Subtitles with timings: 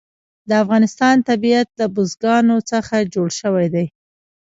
[0.49, 3.85] د افغانستان طبیعت له بزګانو څخه جوړ شوی دی.